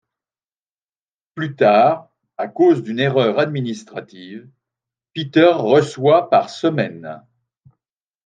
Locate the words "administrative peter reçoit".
3.37-6.27